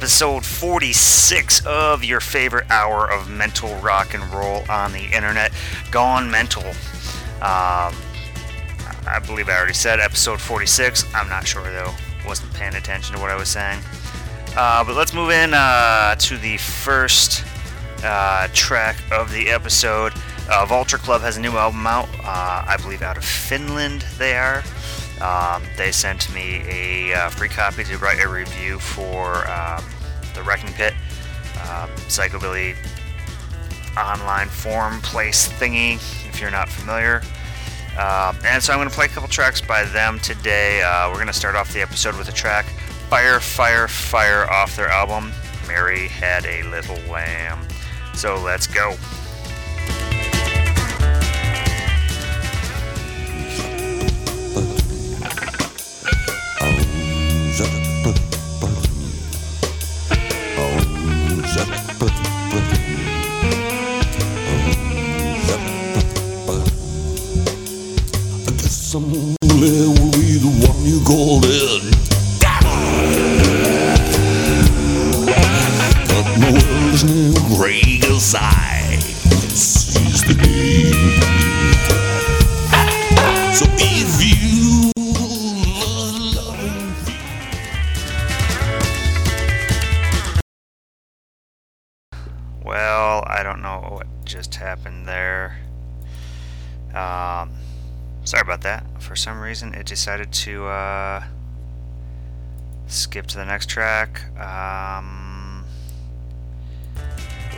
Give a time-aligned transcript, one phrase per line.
[0.00, 5.52] episode 46 of your favorite hour of mental rock and roll on the internet,
[5.90, 6.66] Gone Mental.
[7.42, 7.92] Um,
[9.06, 11.04] I believe I already said episode 46.
[11.14, 11.92] I'm not sure though,
[12.26, 13.78] wasn't paying attention to what I was saying.
[14.56, 17.44] Uh, but let's move in uh, to the first
[18.02, 20.14] uh, track of the episode.
[20.50, 24.34] Uh, Vulture Club has a new album out, uh, I believe out of Finland they
[24.34, 24.64] are.
[25.20, 29.84] Um, they sent me a uh, free copy to write a review for um,
[30.34, 30.94] the Wrecking Pit
[31.58, 32.76] uh, Psychobilly
[33.98, 35.96] online forum place thingy,
[36.28, 37.22] if you're not familiar.
[37.98, 40.80] Um, and so I'm going to play a couple tracks by them today.
[40.82, 42.66] Uh, we're going to start off the episode with a track
[43.08, 45.32] Fire, Fire, Fire off their album
[45.66, 47.66] Mary Had a Little Lamb.
[48.14, 48.96] So let's go.
[68.90, 71.38] Somewhere will be the one you call
[78.20, 79.02] aside.
[79.02, 81.09] Seize the day.
[99.50, 101.24] Reason, it decided to uh,
[102.86, 104.22] skip to the next track.
[104.38, 105.64] Um,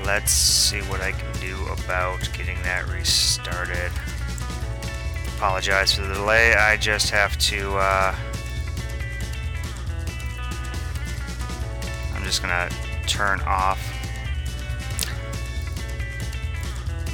[0.06, 1.54] let's see what I can do
[1.84, 3.92] about getting that restarted.
[5.36, 6.54] Apologize for the delay.
[6.54, 7.76] I just have to.
[7.76, 8.14] Uh,
[12.14, 12.70] I'm just gonna
[13.06, 13.78] turn off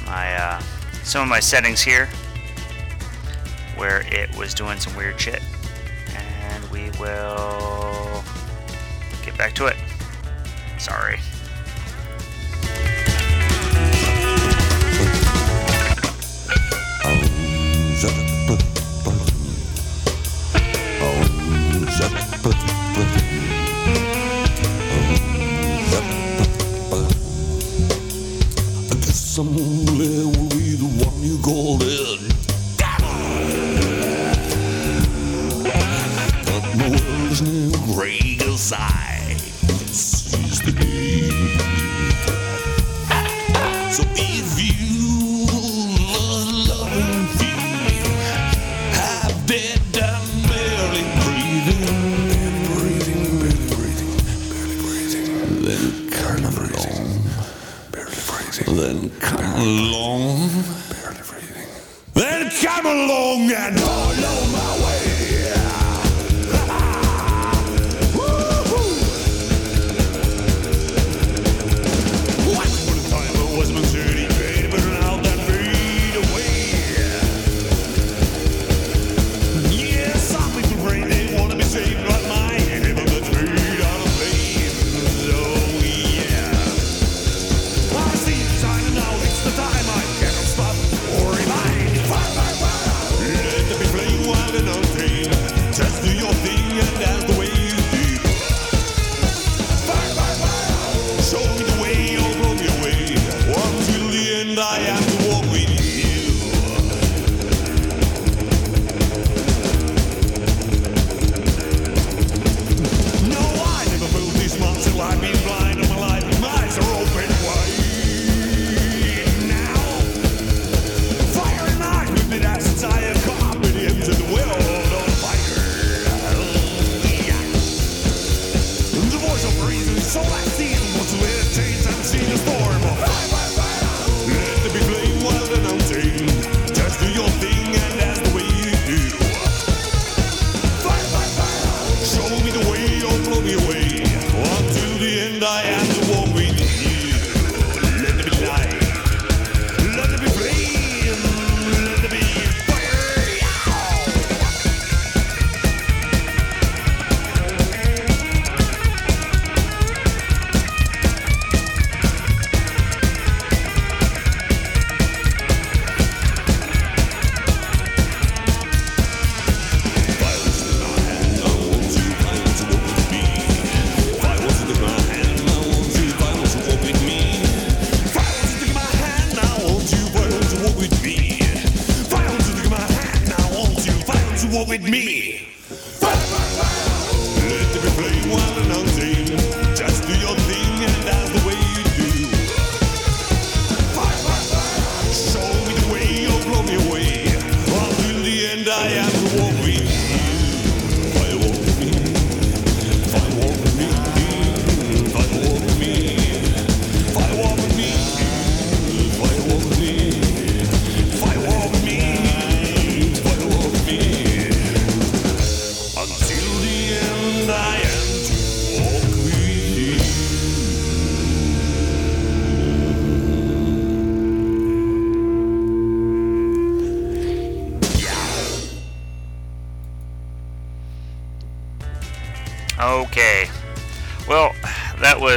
[0.05, 0.61] my uh,
[1.03, 2.07] some of my settings here
[3.79, 5.41] where it was doing some weird shit.
[6.13, 8.21] And we will
[9.23, 9.77] get back to it.
[10.77, 11.17] Sorry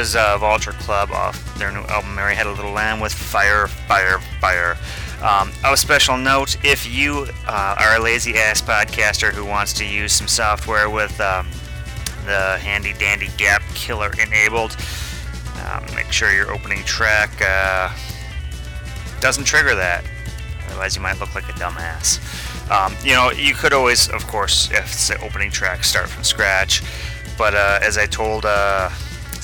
[0.03, 3.67] was uh, Vulture Club off their new album Mary Had a Little Lamb with Fire,
[3.67, 4.75] Fire, Fire.
[5.21, 9.85] Um, oh, special note if you uh, are a lazy ass podcaster who wants to
[9.85, 11.47] use some software with um,
[12.25, 14.75] the handy dandy gap killer enabled,
[15.63, 17.89] um, make sure your opening track uh,
[19.21, 20.03] doesn't trigger that.
[20.67, 22.19] Otherwise, you might look like a dumbass.
[22.69, 26.25] Um, you know, you could always, of course, if it's the opening track, start from
[26.25, 26.83] scratch.
[27.37, 28.89] But uh, as I told, uh,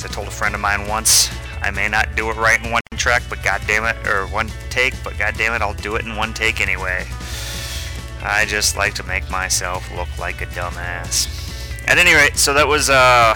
[0.05, 1.29] I told a friend of mine once,
[1.61, 4.49] I may not do it right in one track, but god damn it, or one
[4.69, 7.05] take, but god damn it, I'll do it in one take anyway.
[8.21, 11.87] I just like to make myself look like a dumbass.
[11.87, 13.33] At any rate, so that was uh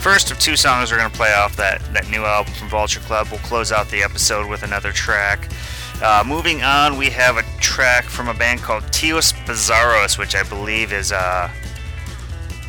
[0.00, 3.28] first of two songs we're gonna play off that that new album from Vulture Club.
[3.30, 5.48] We'll close out the episode with another track.
[6.02, 10.42] Uh, moving on, we have a track from a band called Tios Bizarros, which I
[10.42, 11.50] believe is uh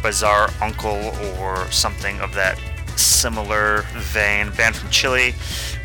[0.03, 2.59] Bizarre Uncle or something of that
[2.97, 4.51] similar vein.
[4.51, 5.33] Band from Chile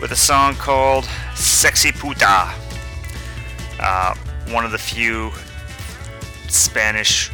[0.00, 2.52] with a song called Sexy Puta.
[3.80, 4.14] Uh,
[4.50, 5.30] one of the few
[6.48, 7.30] Spanish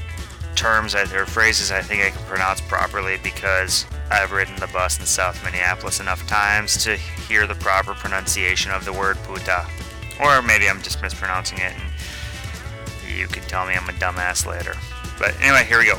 [0.55, 5.07] terms or phrases I think I can pronounce properly because I've ridden the bus in
[5.07, 9.67] South Minneapolis enough times to hear the proper pronunciation of the word puta.
[10.21, 11.83] Or maybe I'm just mispronouncing it and
[13.19, 14.75] you can tell me I'm a dumbass later.
[15.19, 15.99] But anyway, here we go.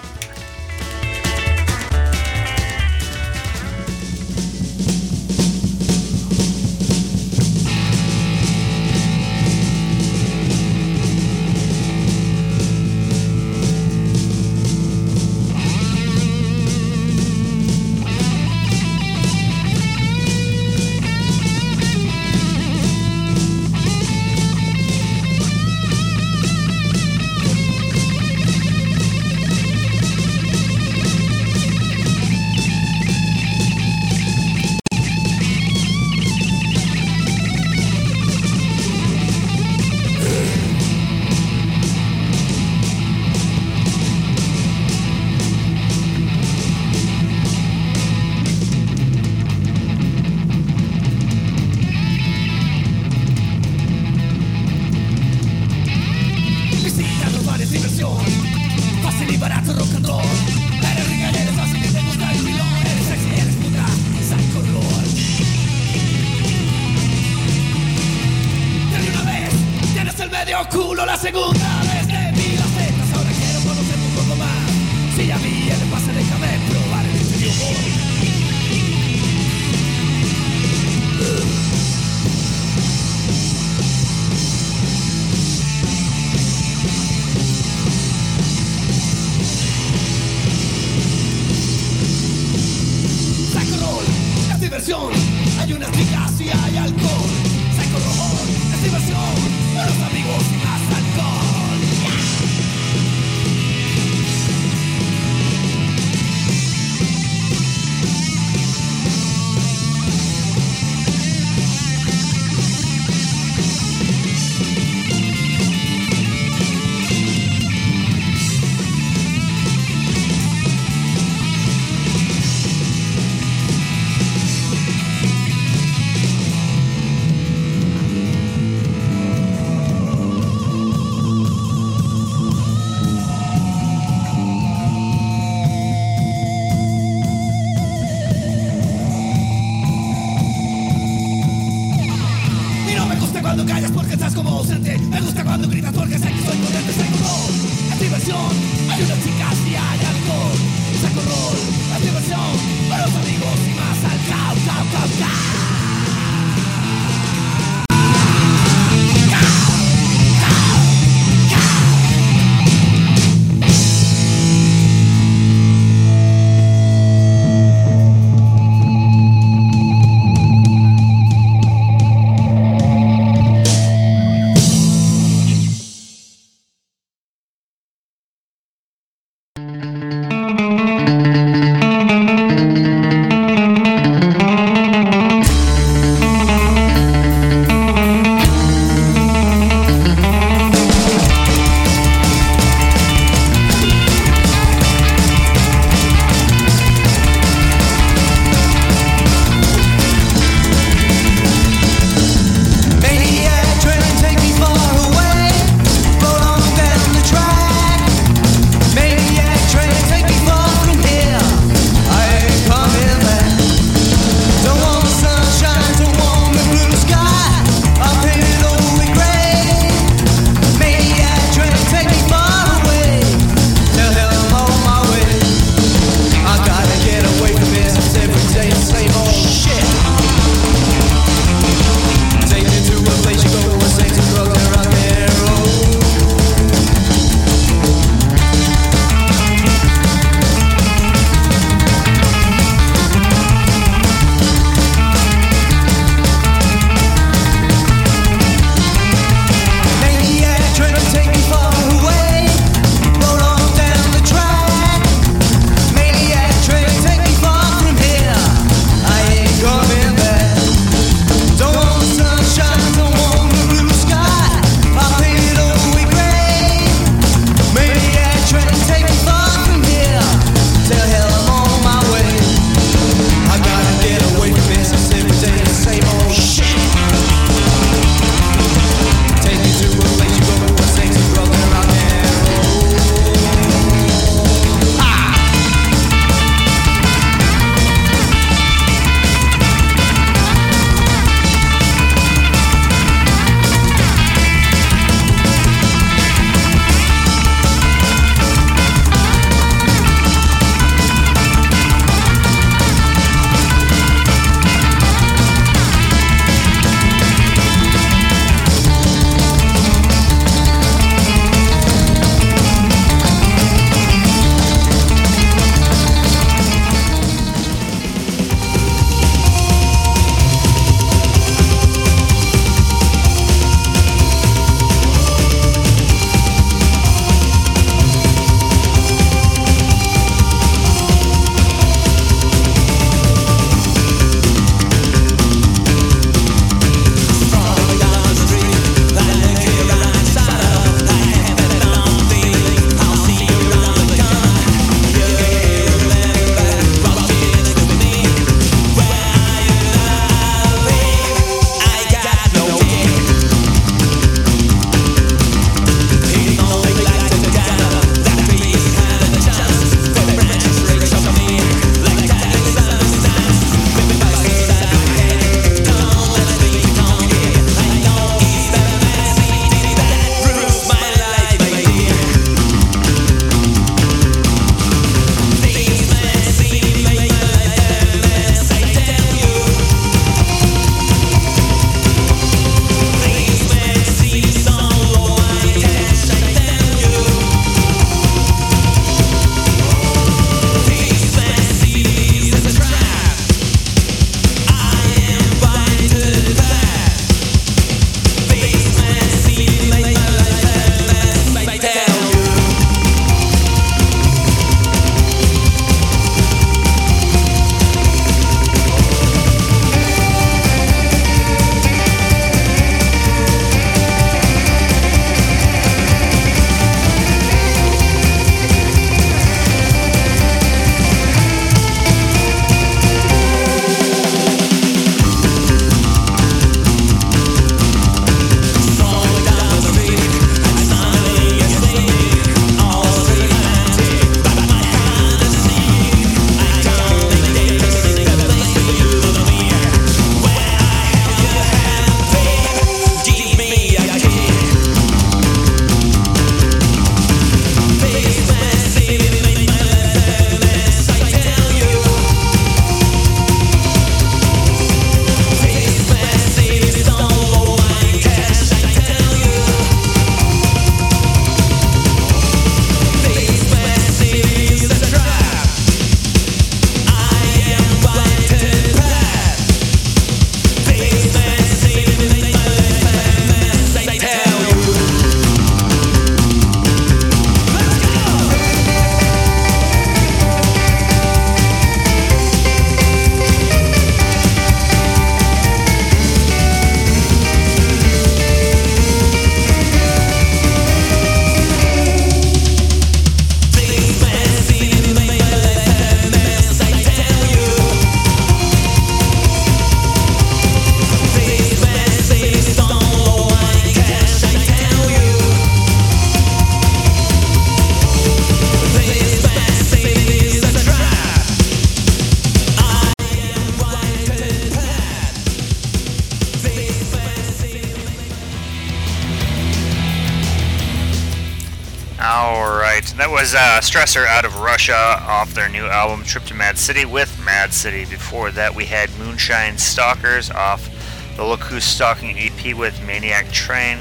[523.96, 528.04] Stressor out of Russia off their new album Trip to Mad City with Mad City.
[528.04, 530.90] Before that, we had Moonshine Stalkers off
[531.38, 534.00] the Look Who's Stalking EP with Maniac Train.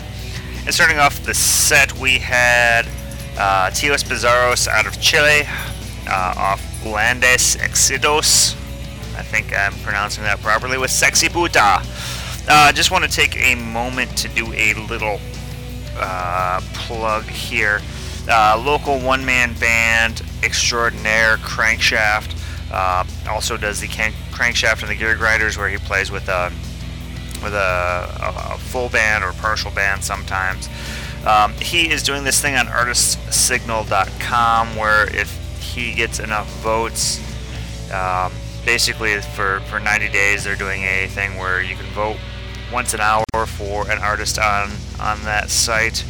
[0.67, 2.87] And starting off the set, we had
[3.39, 5.43] uh, Tios Bizarros out of Chile
[6.09, 8.55] uh, off Landes Exidos.
[9.17, 11.61] I think I'm pronouncing that properly with Sexy Puta.
[11.61, 11.83] I
[12.49, 15.21] uh, just want to take a moment to do a little
[15.97, 17.81] uh, plug here.
[18.29, 22.41] Uh, local one man band extraordinaire Crankshaft
[22.73, 26.51] uh, also does the can- Crankshaft and the Gear Grinders, where he plays with a
[27.43, 30.69] with a, a, a full band or partial band sometimes.
[31.27, 37.21] Um, he is doing this thing on artistsignal.com where if he gets enough votes,
[37.93, 38.33] um,
[38.65, 42.17] basically for, for 90 days they're doing a thing where you can vote
[42.73, 46.03] once an hour for an artist on on that site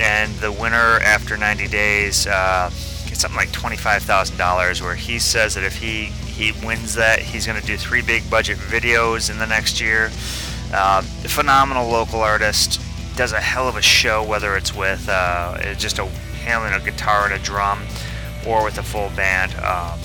[0.00, 2.70] and the winner after 90 days uh,
[3.06, 7.60] gets something like $25,000 where he says that if he he wins that he's going
[7.60, 10.10] to do three big budget videos in the next year
[10.72, 12.80] uh, phenomenal local artist
[13.16, 16.06] does a hell of a show whether it's with uh, just a
[16.44, 17.82] handling a guitar and a drum
[18.46, 19.98] or with a full band um,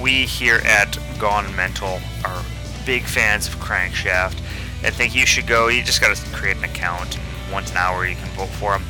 [0.00, 2.42] we here at Gone Mental are
[2.86, 4.40] big fans of Crankshaft
[4.82, 5.68] and think you should go.
[5.68, 7.18] You just got to create an account.
[7.52, 8.84] Once an hour, you can vote for him.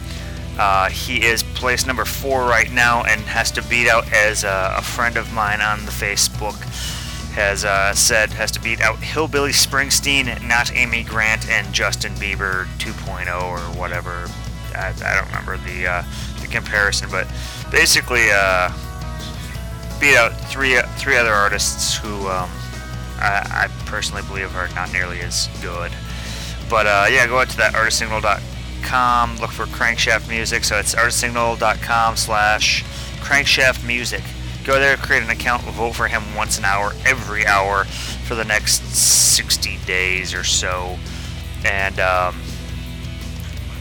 [0.58, 4.74] Uh, he is place number four right now and has to beat out, as uh,
[4.76, 6.58] a friend of mine on the Facebook
[7.32, 12.66] has uh, said, has to beat out Hillbilly Springsteen, not Amy Grant, and Justin Bieber
[12.78, 14.26] 2.0 or whatever.
[14.74, 16.04] I, I don't remember the, uh,
[16.40, 17.26] the comparison, but
[17.70, 18.70] basically uh,
[20.00, 22.50] beat out three three other artists who um,
[23.18, 25.92] I, I, personally believe are not nearly as good.
[26.68, 27.74] But yeah, go out to that
[28.80, 30.64] artistsignal.com, look for Crankshaft Music.
[30.64, 32.84] So it's artistsignal.com slash
[33.20, 34.22] crankshaft music.
[34.64, 38.44] Go there, create an account, vote for him once an hour, every hour for the
[38.44, 40.98] next 60 days or so.
[41.64, 42.40] And um,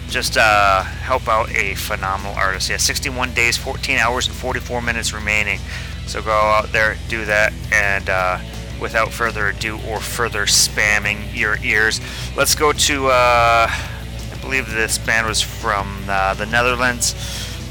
[0.09, 2.69] just uh, help out a phenomenal artist.
[2.69, 5.59] Yeah, 61 days, 14 hours, and 44 minutes remaining.
[6.07, 8.39] So go out there, do that, and uh,
[8.81, 12.01] without further ado or further spamming your ears,
[12.35, 13.69] let's go to, uh,
[14.39, 17.13] I believe this band was from uh, the Netherlands.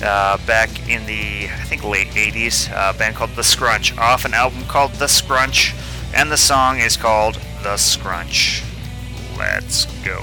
[0.02, 4.34] Uh, back in the, I think, late 80s, a band called The Scrunch, off an
[4.34, 5.74] album called The Scrunch,
[6.14, 8.62] and the song is called The Scrunch.
[9.36, 10.22] Let's go.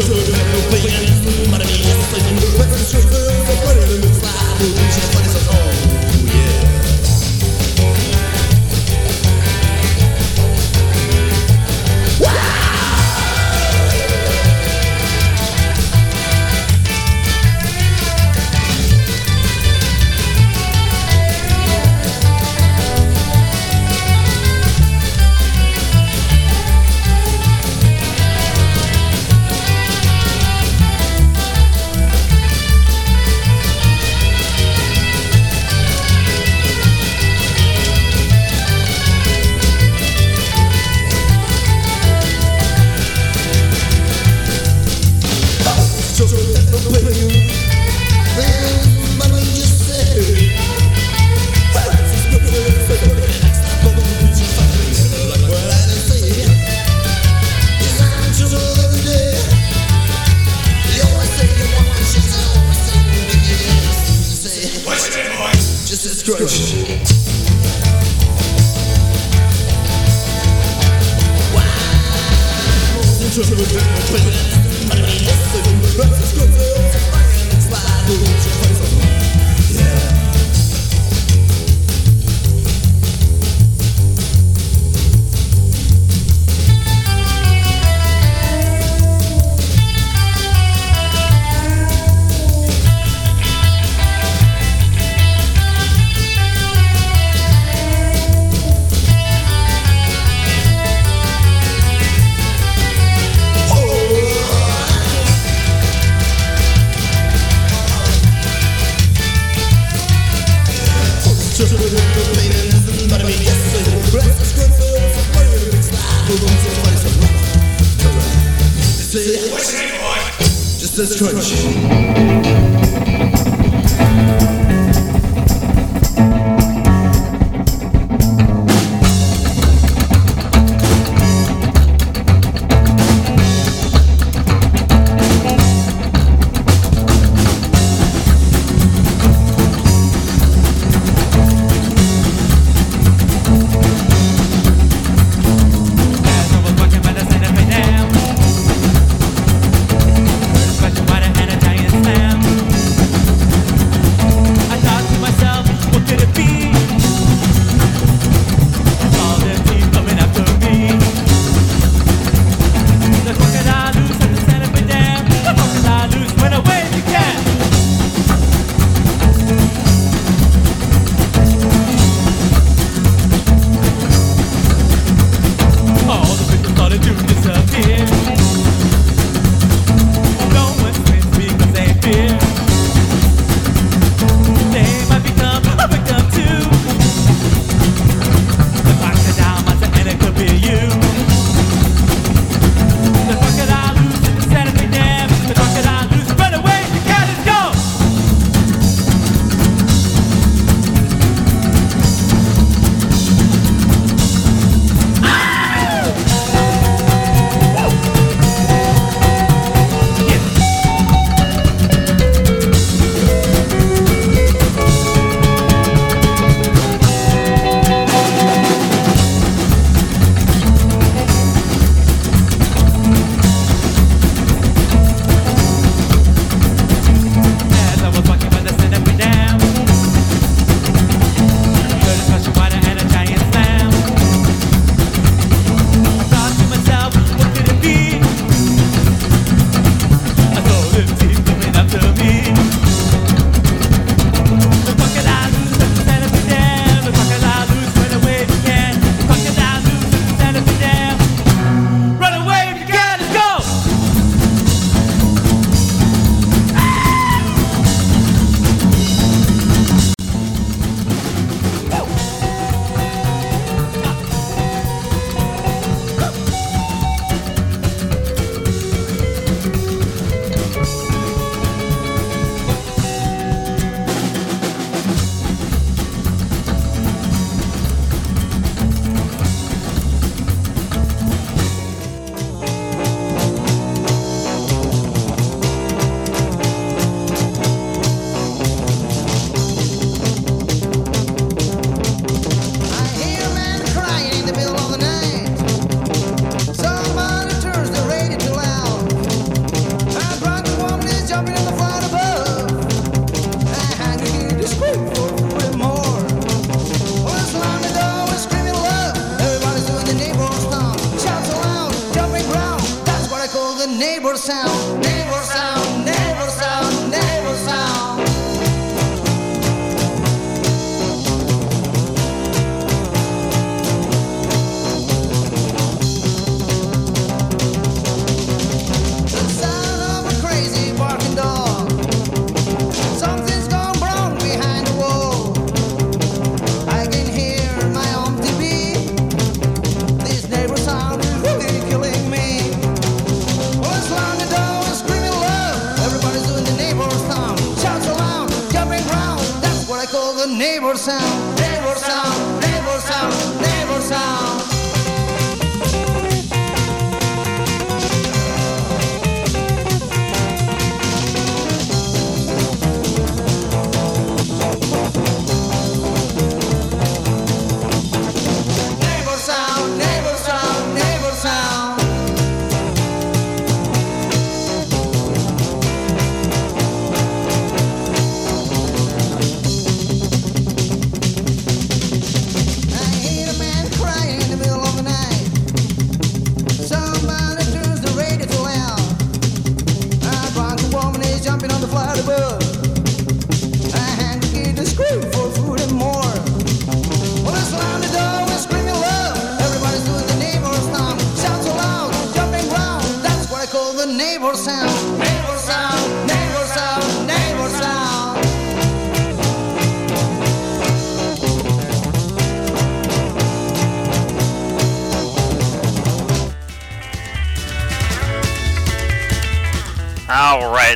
[0.00, 1.76] But it's
[2.90, 5.89] the truth, but it moves like, who's your funny so cold?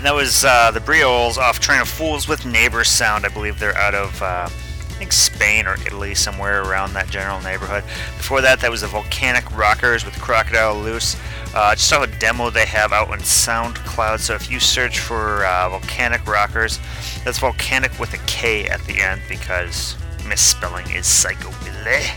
[0.05, 3.25] And that was uh, the Brioles off Train of Fools with Neighbor Sound.
[3.25, 7.40] I believe they're out of, uh, I think Spain or Italy, somewhere around that general
[7.40, 7.85] neighborhood.
[8.19, 11.17] Before that, that was the Volcanic Rockers with Crocodile Loose.
[11.55, 14.21] Uh, just saw a demo they have out on SoundCloud.
[14.21, 16.81] So if you search for uh, Volcanic Rockers,
[17.25, 19.97] that's Volcanic with a K at the end because
[20.29, 22.14] misspelling is psychobilly.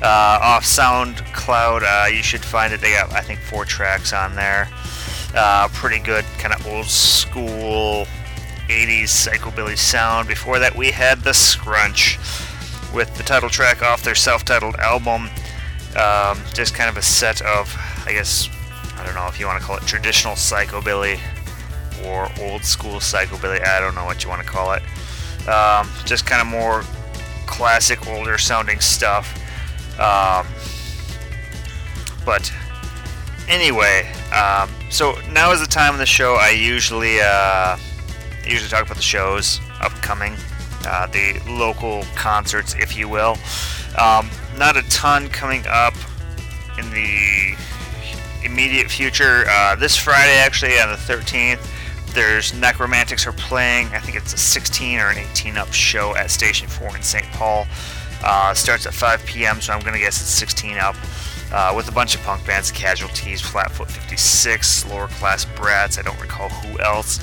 [0.00, 2.80] Uh, off SoundCloud, uh, you should find it.
[2.80, 4.68] They got, I think, four tracks on there.
[5.34, 8.06] Uh, pretty good, kind of old school
[8.68, 10.28] 80s psychobilly sound.
[10.28, 12.18] Before that, we had The Scrunch
[12.94, 15.28] with the title track off their self titled album.
[15.96, 17.74] Um, just kind of a set of,
[18.06, 18.48] I guess,
[18.96, 21.18] I don't know if you want to call it traditional psychobilly
[22.04, 23.64] or old school psychobilly.
[23.66, 24.82] I don't know what you want to call it.
[25.48, 26.82] Um, just kind of more
[27.46, 29.34] classic, older sounding stuff.
[29.98, 30.46] Um,
[32.24, 32.52] but
[33.48, 36.34] anyway, um, so now is the time of the show.
[36.34, 37.76] I usually uh,
[38.44, 40.34] usually talk about the shows upcoming,
[40.86, 43.36] uh, the local concerts, if you will.
[43.98, 45.94] Um, not a ton coming up
[46.78, 47.56] in the
[48.44, 49.44] immediate future.
[49.48, 51.60] Uh, this Friday, actually, on the 13th,
[52.14, 53.88] there's Nekromantix are playing.
[53.88, 57.26] I think it's a 16 or an 18 up show at Station 4 in St.
[57.32, 57.66] Paul.
[58.22, 60.96] Uh, starts at 5 p.m., so I'm going to guess it's 16 up.
[61.52, 65.98] Uh, with a bunch of punk bands, Casualties, Flatfoot 56, Lower Class Brats.
[65.98, 67.18] I don't recall who else.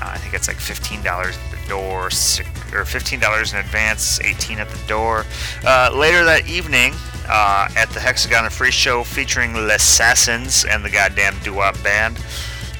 [0.00, 4.68] Uh, I think it's like $15 at the door, or $15 in advance, 18 at
[4.68, 5.26] the door.
[5.66, 6.94] Uh, later that evening,
[7.28, 12.16] uh, at the Hexagon and Free Show, featuring Les Assassins and the goddamn doo-wop band.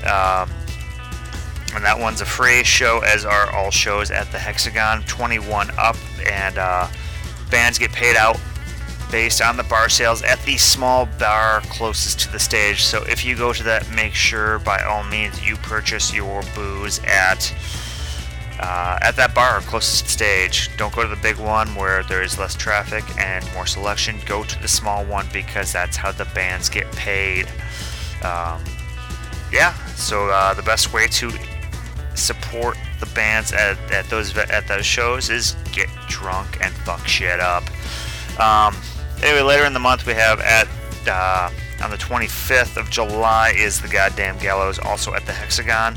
[0.04, 0.50] Um,
[1.74, 5.02] and that one's a free show, as are all shows at the Hexagon.
[5.02, 6.88] 21 up, and uh,
[7.50, 8.40] bands get paid out
[9.10, 12.82] based on the bar sales at the small bar closest to the stage.
[12.84, 17.00] So if you go to that, make sure by all means you purchase your booze
[17.04, 17.54] at
[18.60, 20.76] uh, at that bar closest to the stage.
[20.76, 24.18] Don't go to the big one where there is less traffic and more selection.
[24.26, 27.46] Go to the small one because that's how the bands get paid.
[28.22, 28.64] Um,
[29.52, 31.32] yeah, so uh, the best way to
[32.14, 37.40] support the bands at, at those at those shows is get drunk and fuck shit
[37.40, 37.62] up.
[38.40, 38.76] Um,
[39.22, 40.68] anyway, later in the month we have at
[41.06, 41.50] uh,
[41.82, 45.96] on the 25th of July is the goddamn Gallows, also at the Hexagon.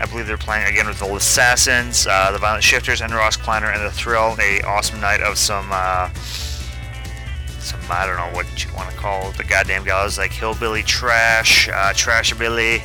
[0.00, 3.70] I believe they're playing again with the Assassins, uh, the Violent Shifters, and Ross Kleiner
[3.70, 4.36] and the Thrill.
[4.40, 9.30] A awesome night of some uh, some I don't know what you want to call
[9.30, 12.80] it, the goddamn gallows, like hillbilly trash, uh, trashabilly,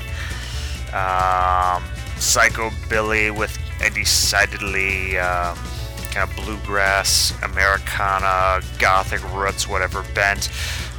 [0.94, 1.84] um,
[2.18, 5.58] psychobilly with a decidedly um,
[6.18, 10.50] kind of bluegrass, Americana, gothic roots, whatever bent,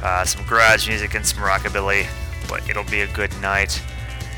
[0.01, 2.07] uh, some garage music and some rockabilly.
[2.47, 3.81] But it'll be a good night.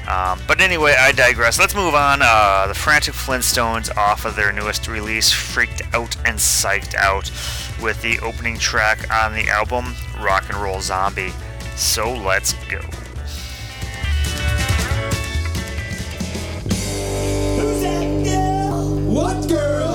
[0.08, 1.60] Um, but anyway, I digress.
[1.60, 2.22] Let's move on.
[2.24, 7.30] Uh, the Frantic Flintstones off of their newest release, Freaked Out and Psyched Out,
[7.82, 11.32] with the opening track on the album, Rock and Roll Zombie.
[11.76, 12.82] So let's go.
[17.60, 18.96] Who's that girl?
[19.14, 19.91] What girl?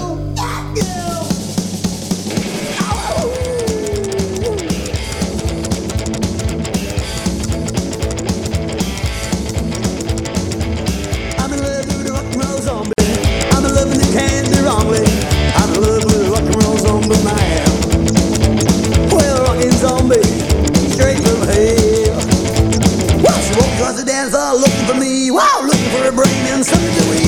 [24.26, 25.30] Across the looking for me.
[25.30, 27.25] Wow, looking for a brain and something to eat.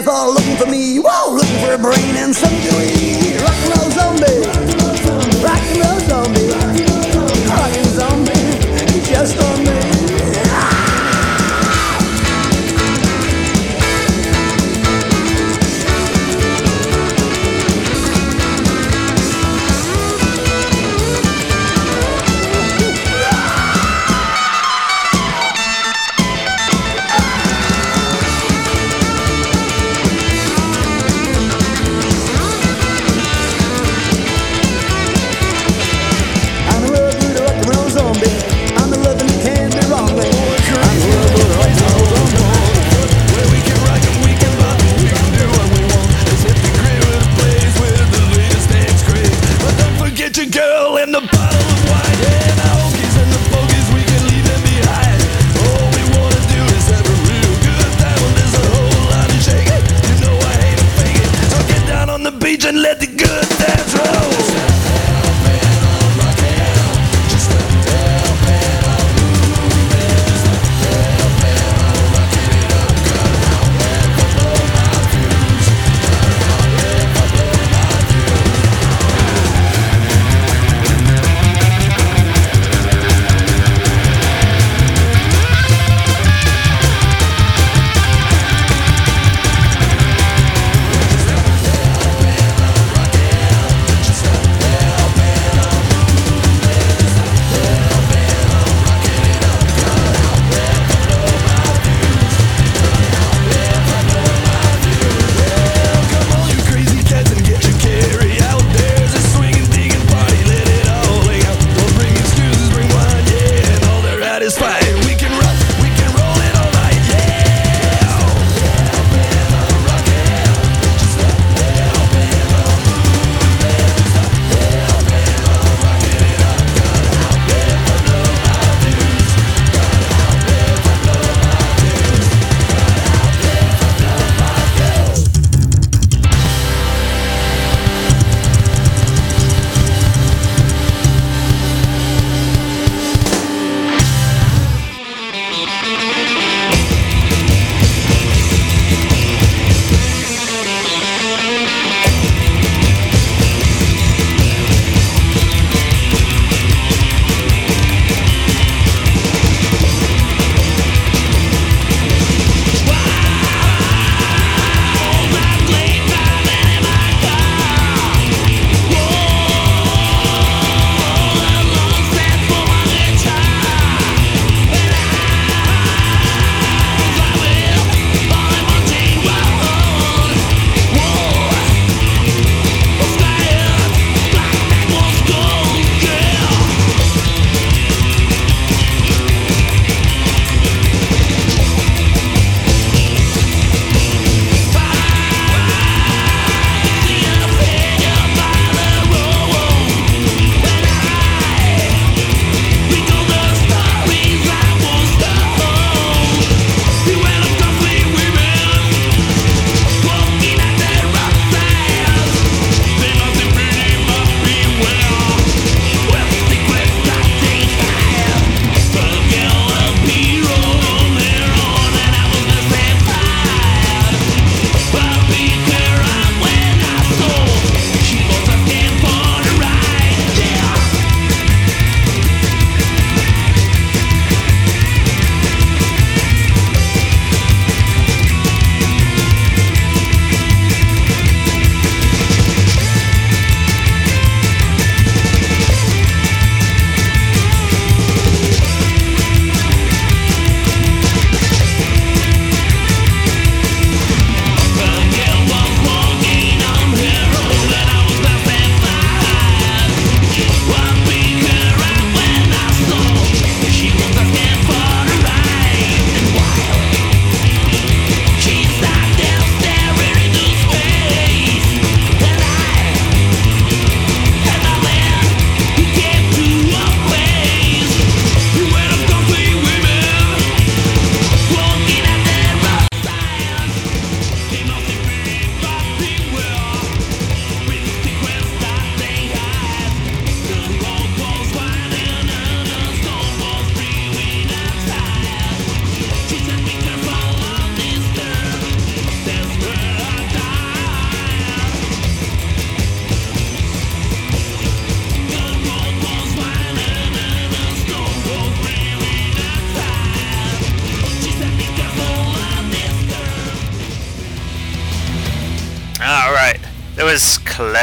[0.00, 0.98] Dance floor looking for me.
[0.98, 3.29] Whoa, looking for a brain and some to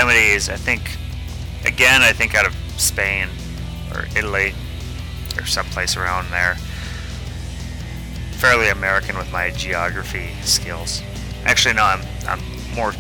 [0.08, 0.47] Calamities.
[0.47, 0.97] I think,
[1.66, 3.28] again, I think out of Spain
[3.93, 4.53] or Italy
[5.38, 6.55] or someplace around there.
[8.32, 11.01] Fairly American with my geography skills.
[11.43, 12.39] Actually, no, I'm I'm
[12.74, 12.93] more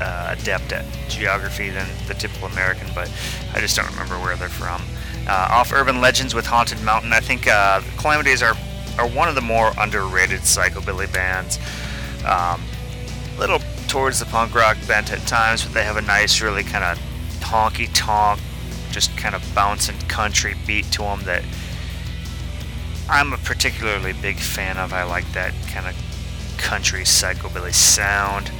[0.00, 3.08] uh, adept at geography than the typical American, but
[3.54, 4.82] I just don't remember where they're from.
[5.28, 8.56] Uh, off Urban Legends with Haunted Mountain, I think uh, Calamities are
[8.98, 11.60] are one of the more underrated psychobilly bands.
[12.24, 12.62] Um,
[13.88, 16.98] towards the punk rock bent at times, but they have a nice, really kind of
[17.40, 18.40] honky tonk,
[18.90, 21.42] just kind of bouncing country beat to them that
[23.08, 24.92] I'm a particularly big fan of.
[24.92, 25.94] I like that kind of
[26.58, 28.50] country psychobilly sound.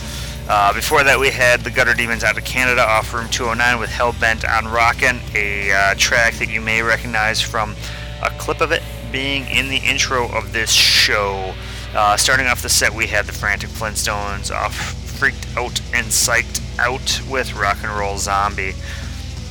[0.49, 3.91] Uh, before that, we had the Gutter Demons out of Canada off Room 209 with
[3.91, 7.77] Hellbent on Rockin', a uh, track that you may recognize from
[8.23, 11.55] a clip of it being in the intro of this show.
[11.95, 16.63] Uh, starting off the set, we had the Frantic Flintstones off Freaked Out and Psyched
[16.79, 18.75] Out with Rock and Roll Zombie.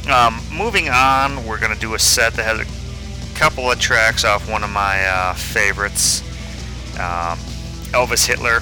[0.10, 4.24] Um, moving on, we're going to do a set that has a couple of tracks
[4.24, 6.22] off one of my uh, favorites,
[6.94, 7.38] um,
[7.92, 8.62] Elvis Hitler.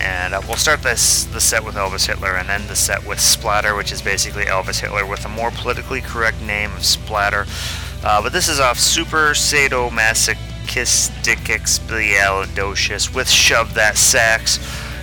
[0.00, 3.18] And uh, we'll start this the set with Elvis Hitler, and then the set with
[3.18, 7.46] Splatter, which is basically Elvis Hitler with a more politically correct name of Splatter.
[8.04, 10.38] Uh, but this is off Super Sadomasochistic
[11.48, 14.58] Expialidocious with Shove That Sax,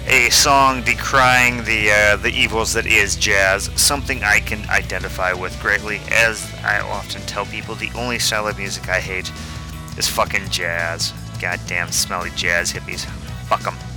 [0.08, 5.60] a song decrying the uh, the evils that is jazz, something I can identify with
[5.62, 5.99] greatly.
[6.12, 9.32] As I often tell people, the only style of music I hate
[9.97, 11.14] is fucking jazz.
[11.41, 13.06] Goddamn smelly jazz hippies.
[13.47, 13.95] Fuck 'em.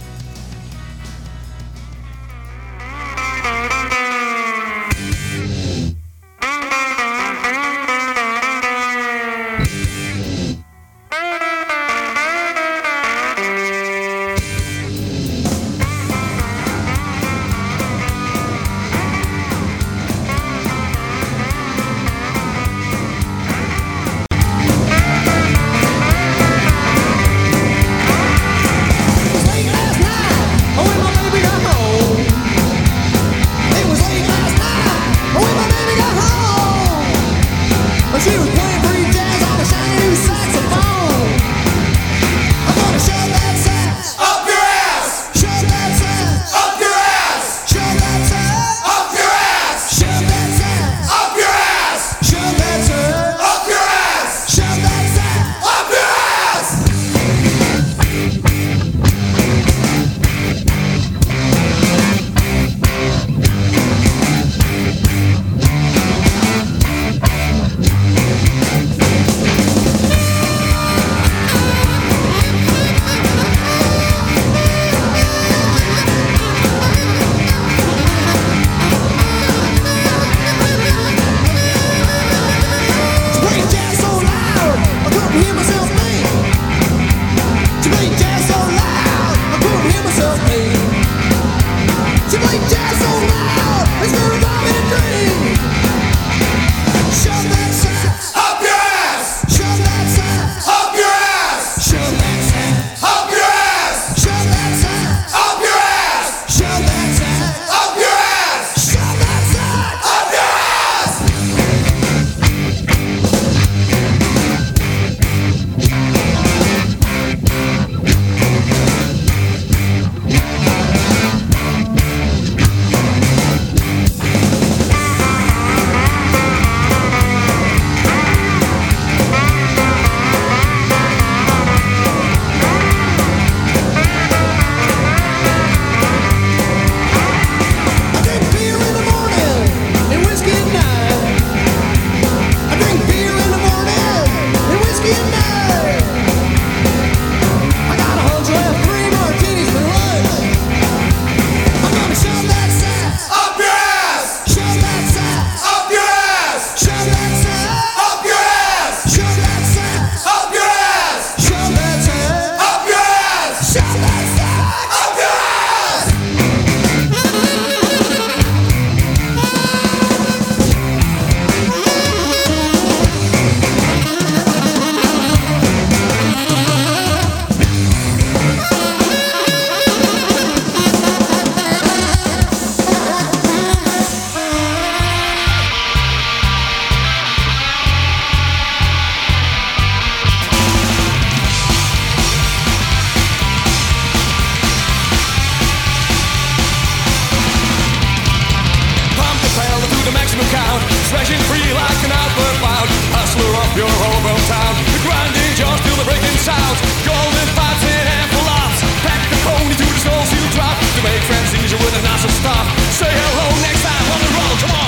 [201.08, 202.88] Stretching free like an outward bound.
[203.10, 204.74] Hustler of your hobo town.
[204.94, 206.78] The grinding jaws till the breaking sounds.
[207.02, 208.78] Golden pipes and ample lots.
[209.02, 210.76] Pack the pony to the souls you drop.
[210.78, 212.66] To make friends easier with a nozzle stop.
[212.94, 214.87] Say hello next time on the road, come on.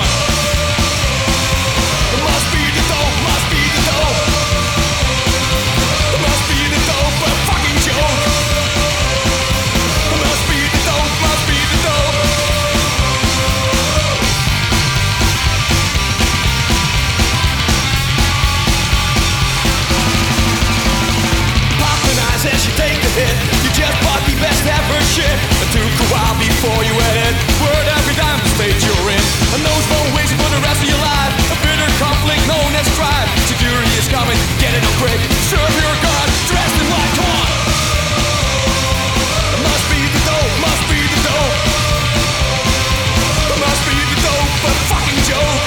[23.10, 25.26] You just bought the best ever shit.
[25.26, 27.34] It took a while before you went in.
[27.58, 29.24] Word every time the stage you're in.
[29.50, 31.34] And those won't wait for the rest of your life.
[31.50, 33.26] A bitter conflict known as strife.
[33.50, 35.18] Security is coming, get it on quick.
[35.50, 37.12] Serve your God, dressed in white.
[37.18, 37.50] Come on.
[39.58, 41.56] It must be the dope, must be the dope.
[43.42, 45.59] It must be the dope, a fucking joke.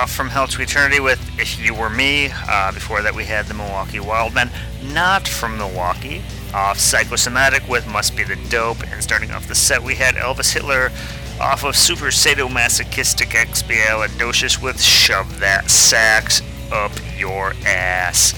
[0.00, 2.30] Off from Hell to Eternity with If You Were Me.
[2.48, 4.50] Uh, before that, we had the Milwaukee Wildmen,
[4.94, 6.22] not from Milwaukee,
[6.54, 8.82] off Psychosomatic with Must Be the Dope.
[8.90, 10.90] And starting off the set, we had Elvis Hitler
[11.38, 16.40] off of Super Sadomasochistic XBL Expialidocious with Shove That Sax
[16.72, 18.32] Up Your Ass.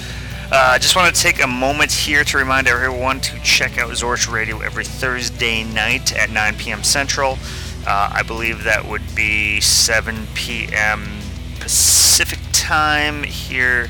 [0.51, 4.29] Uh, just want to take a moment here to remind everyone to check out Zorch
[4.29, 6.83] Radio every Thursday night at 9 p.m.
[6.83, 7.39] Central.
[7.87, 11.22] Uh, I believe that would be 7 p.m.
[11.63, 13.89] Pacific time here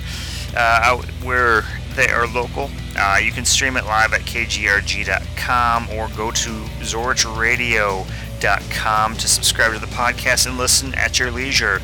[0.54, 1.62] uh, out where
[1.94, 2.70] they are local.
[2.96, 6.50] Uh, you can stream it live at kgrg.com or go to
[6.80, 11.76] zorchradio.com to subscribe to the podcast and listen at your leisure.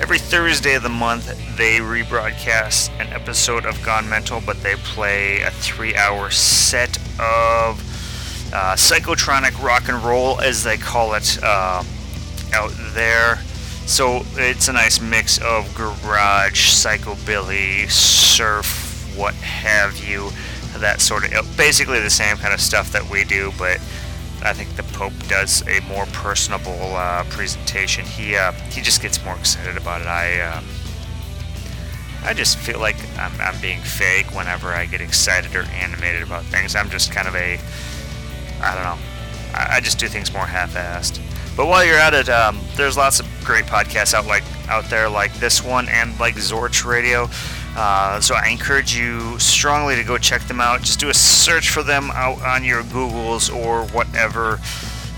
[0.00, 1.26] Every Thursday of the month,
[1.56, 7.80] they rebroadcast an episode of Gone Mental, but they play a three hour set of
[8.54, 11.82] uh, psychotronic rock and roll, as they call it uh,
[12.52, 13.40] out there.
[13.86, 20.30] So it's a nice mix of garage, psychobilly, surf, what have you,
[20.78, 23.78] that sort of basically the same kind of stuff that we do, but
[24.44, 28.04] I think the Pope does a more personable uh, presentation.
[28.04, 30.08] He uh, he just gets more excited about it.
[30.08, 30.62] I uh,
[32.24, 36.44] I just feel like I'm, I'm being fake whenever I get excited or animated about
[36.44, 36.74] things.
[36.74, 37.60] I'm just kind of a
[38.60, 38.98] I don't know.
[39.54, 41.20] I, I just do things more half-assed.
[41.56, 45.08] But while you're at it, um, there's lots of great podcasts out like out there,
[45.08, 47.28] like this one and like Zorch Radio.
[47.76, 50.82] Uh, so I encourage you strongly to go check them out.
[50.82, 54.58] Just do a search for them out on your Googles or whatever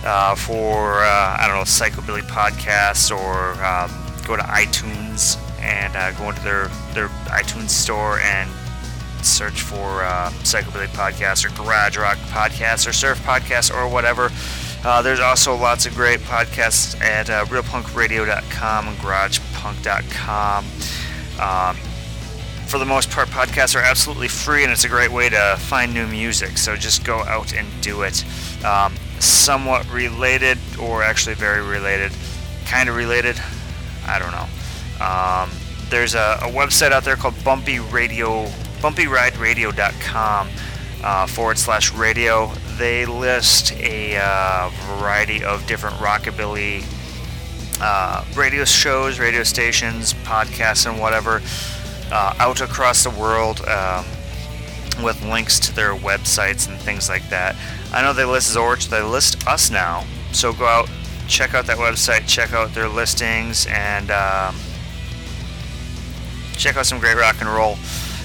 [0.05, 3.91] uh, for uh, I don't know psychobilly podcasts or um,
[4.26, 8.51] go to iTunes and uh, go into their their iTunes store and
[9.24, 14.30] search for uh, Psychobilly podcasts or Garage Rock podcasts or Surf podcasts or whatever.
[14.85, 20.64] Uh, there's also lots of great podcasts at uh, realpunkradio.com and garagepunk.com.
[21.41, 21.76] Um,
[22.66, 25.95] for the most part, podcasts are absolutely free and it's a great way to find
[25.95, 26.59] new music.
[26.59, 28.24] So just go out and do it.
[28.64, 32.12] Um, somewhat related, or actually very related,
[32.66, 33.41] kind of related,
[34.07, 34.49] I don't know.
[35.05, 35.51] Um,
[35.89, 38.47] there's a, a website out there called Bumpy Radio,
[38.80, 40.49] BumpyRideRadio.com
[41.03, 42.53] uh, forward slash radio.
[42.79, 46.85] They list a uh, variety of different rockabilly
[47.81, 51.43] uh, radio shows, radio stations, podcasts, and whatever
[52.11, 54.05] uh, out across the world um,
[55.03, 57.57] with links to their websites and things like that.
[57.93, 60.05] I know they list Zorch, they list us now.
[60.33, 60.89] So go out,
[61.29, 64.57] check out that website, check out their listings, and um,
[66.57, 67.77] check out some great rock and roll.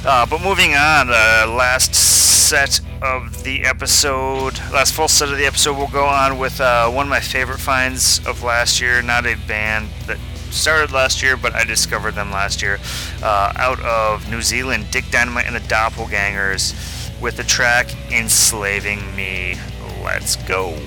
[0.06, 5.46] Uh, but moving on, the last set of the episode, last full set of the
[5.46, 9.02] episode, we'll go on with uh, one of my favorite finds of last year.
[9.02, 10.18] Not a band that
[10.52, 12.80] started last year, but I discovered them last year.
[13.22, 16.74] Uh, out of New Zealand, Dick Dynamite and the Doppelgangers
[17.22, 19.56] with the track Enslaving Me.
[20.02, 20.78] Let's go.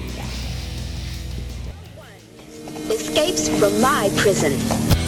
[2.91, 5.02] Escapes from my prison.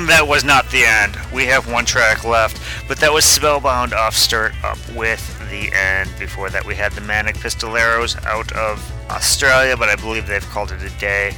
[0.00, 1.18] And that was not the end.
[1.30, 5.20] We have one track left, but that was Spellbound off Start Up with
[5.50, 6.08] the end.
[6.18, 10.72] Before that, we had the Manic Pistoleros out of Australia, but I believe they've called
[10.72, 11.36] it a day.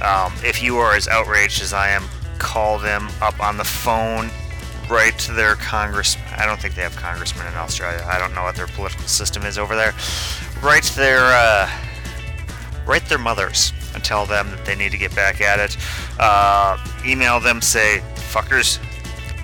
[0.00, 2.04] Um, if you are as outraged as I am,
[2.38, 4.30] call them up on the phone.
[4.88, 6.16] Write to their congress.
[6.34, 8.02] I don't think they have congressmen in Australia.
[8.08, 9.92] I don't know what their political system is over there.
[10.62, 11.70] Write their uh,
[12.86, 15.76] write their mothers and tell them that they need to get back at it.
[16.18, 18.78] Uh, email them, say, fuckers,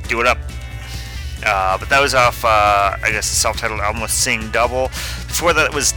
[0.08, 0.38] do it up.
[1.46, 4.88] Uh, but that was off, uh, I guess, the self-titled album with Sing Double.
[5.28, 5.92] Before that was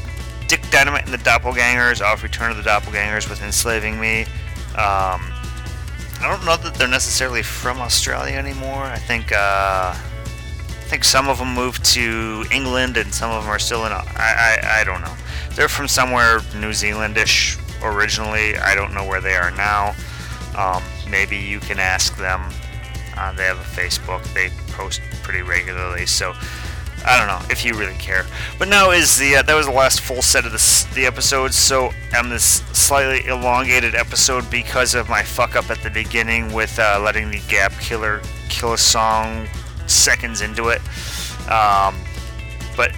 [0.48, 4.22] Dick Dynamite and the Doppelgangers off Return of the Doppelgangers with Enslaving Me.
[4.72, 5.34] Um,
[6.20, 8.84] I don't know that they're necessarily from Australia anymore.
[8.84, 13.52] I think uh, I think some of them moved to England and some of them
[13.52, 13.91] are still in.
[13.91, 15.14] I, I, I don't know.
[15.54, 18.58] They're from somewhere New Zealandish originally.
[18.58, 19.96] I don't know where they are now.
[20.58, 22.50] Um, maybe you can ask them.
[23.16, 24.24] Uh, they have a Facebook.
[24.34, 26.34] They post pretty regularly, so
[27.06, 28.26] I don't know if you really care.
[28.60, 31.56] But now is the uh, that was the last full set of this the episodes.
[31.56, 36.78] So I'm this slightly elongated episode because of my fuck up at the beginning with
[36.80, 39.48] uh, letting the Gap Killer kill a song
[39.88, 40.82] seconds into it.
[41.50, 41.96] Um,
[42.76, 42.92] but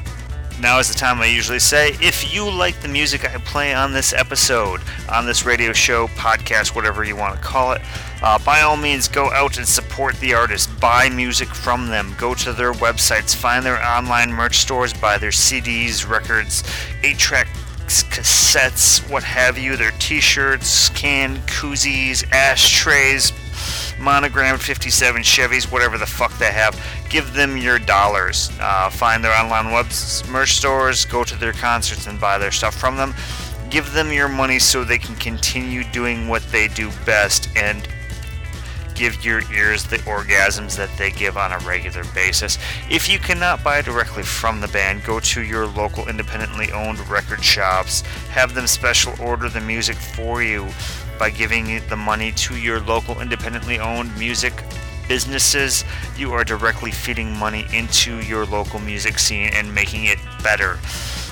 [0.59, 3.93] now is the time I usually say if you like the music I play on
[3.93, 7.81] this episode, on this radio show, podcast, whatever you want to call it,
[8.21, 10.69] uh, by all means go out and support the artist.
[10.79, 12.13] Buy music from them.
[12.17, 16.63] Go to their websites, find their online merch stores, buy their CDs, records,
[17.03, 17.47] 8 track
[17.87, 23.31] cassettes, what have you, their t shirts, canned koozies, ashtrays,
[23.99, 26.79] monogrammed 57 Chevys, whatever the fuck they have.
[27.09, 28.49] Give them your dollars.
[28.59, 29.87] Uh, find their online web
[30.29, 33.13] merch stores, go to their concerts and buy their stuff from them.
[33.69, 37.87] Give them your money so they can continue doing what they do best and
[38.99, 42.57] give your ears the orgasms that they give on a regular basis.
[42.89, 47.41] If you cannot buy directly from the band, go to your local independently owned record
[47.41, 48.01] shops.
[48.31, 50.67] Have them special order the music for you
[51.17, 54.65] by giving the money to your local independently owned music
[55.07, 55.85] businesses.
[56.17, 60.77] You are directly feeding money into your local music scene and making it better.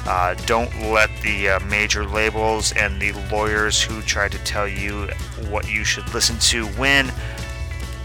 [0.05, 5.09] Uh, don't let the uh, major labels and the lawyers who try to tell you
[5.49, 7.11] what you should listen to win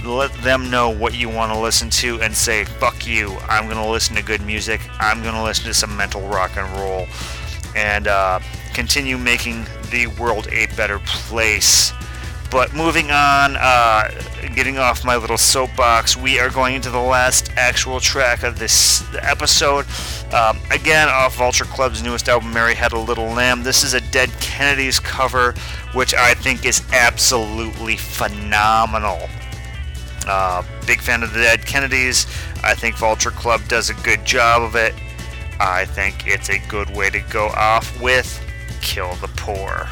[0.04, 3.36] let them know what you want to listen to and say fuck you.
[3.48, 4.80] I'm going to listen to good music.
[4.98, 7.06] I'm going to listen to some mental rock and roll.
[7.74, 8.40] And uh,
[8.74, 11.92] continue making the world a better place.
[12.50, 14.10] But moving on uh,
[14.54, 19.02] getting off my little soapbox we are going into the last actual track of this
[19.22, 19.86] episode.
[20.34, 23.62] Um, again off vulture club's newest album mary had a little lamb.
[23.62, 25.54] This is a dead kennedys cover
[25.94, 29.28] which i think is absolutely phenomenal
[30.26, 32.26] uh, big fan of the Dead Kennedys.
[32.62, 34.94] I think Vulture Club does a good job of it.
[35.60, 38.40] I think it's a good way to go off with
[38.80, 39.88] Kill the Poor.